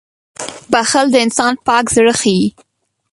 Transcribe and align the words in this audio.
•بښل 0.71 1.05
د 1.11 1.15
انسان 1.25 1.53
پاک 1.67 1.85
زړه 1.95 2.13
ښيي. 2.21 2.47